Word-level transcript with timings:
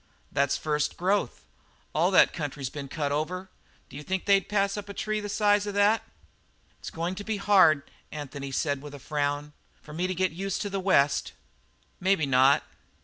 "That's 0.31 0.57
first 0.57 0.97
growth. 0.97 1.45
All 1.93 2.09
that 2.09 2.33
country's 2.33 2.71
been 2.71 2.87
cut 2.87 3.11
over. 3.11 3.51
D'you 3.87 4.01
think 4.01 4.25
they'd 4.25 4.49
pass 4.49 4.75
up 4.75 4.89
a 4.89 4.95
tree 4.95 5.19
the 5.19 5.29
size 5.29 5.67
of 5.67 5.75
that?" 5.75 6.01
"It's 6.79 6.89
going 6.89 7.13
to 7.13 7.23
be 7.23 7.37
hard," 7.37 7.83
said 8.11 8.17
Anthony 8.17 8.51
with 8.81 8.95
a 8.95 8.99
frown, 8.99 9.53
"for 9.79 9.93
me 9.93 10.07
to 10.07 10.15
get 10.15 10.31
used 10.31 10.63
to 10.63 10.71
the 10.71 10.79
West." 10.79 11.33
"Maybe 11.99 12.25
not." 12.25 12.63